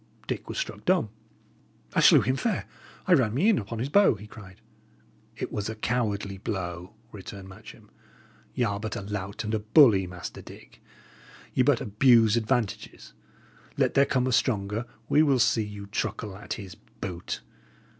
[0.25, 1.09] Dick was struck dumb.
[1.93, 2.65] "I slew him fair.
[3.05, 4.59] I ran me in upon his bow," he cried.
[5.35, 7.91] "It was a coward blow," returned Matcham.
[8.55, 10.81] "Y' are but a lout and bully, Master Dick;
[11.53, 13.13] ye but abuse advantages;
[13.77, 17.41] let there come a stronger, we will see you truckle at his boot!